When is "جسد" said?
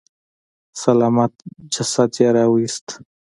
1.73-2.11